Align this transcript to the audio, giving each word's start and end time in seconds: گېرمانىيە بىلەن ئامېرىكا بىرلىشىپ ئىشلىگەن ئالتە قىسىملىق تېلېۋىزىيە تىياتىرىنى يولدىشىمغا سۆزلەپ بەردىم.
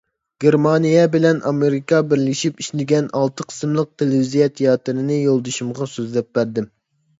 گېرمانىيە 0.43 1.03
بىلەن 1.15 1.41
ئامېرىكا 1.49 1.99
بىرلىشىپ 2.13 2.65
ئىشلىگەن 2.65 3.11
ئالتە 3.21 3.47
قىسىملىق 3.53 3.93
تېلېۋىزىيە 4.03 4.49
تىياتىرىنى 4.57 5.21
يولدىشىمغا 5.29 5.93
سۆزلەپ 5.95 6.35
بەردىم. 6.41 6.73